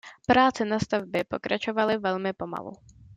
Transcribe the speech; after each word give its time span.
Práce 0.27 0.65
na 0.65 0.79
stavbě 0.79 1.23
pokračovaly 1.23 1.97
velmi 1.97 2.33
pomalu. 2.33 2.71